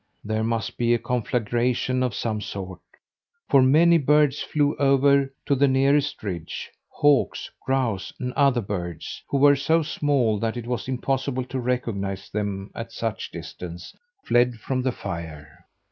There 0.23 0.43
must 0.43 0.79
be 0.79 0.95
a 0.95 0.97
conflagration 0.97 2.01
of 2.01 2.15
some 2.15 2.41
sort, 2.41 2.79
for 3.47 3.61
many 3.61 3.99
birds 3.99 4.41
flew 4.41 4.75
over 4.77 5.31
to 5.45 5.53
the 5.53 5.67
nearest 5.67 6.23
ridge. 6.23 6.71
Hawks, 6.89 7.51
grouse, 7.67 8.11
and 8.19 8.33
other 8.33 8.61
birds, 8.61 9.21
who 9.29 9.37
were 9.37 9.55
so 9.55 9.83
small 9.83 10.39
that 10.39 10.57
it 10.57 10.65
was 10.65 10.87
impossible 10.87 11.43
to 11.45 11.59
recognize 11.59 12.31
them 12.31 12.71
at 12.73 12.91
such 12.91 13.29
a 13.29 13.37
distance, 13.37 13.95
fled 14.25 14.55
from 14.55 14.81
the 14.81 14.91
fire. 14.91 15.67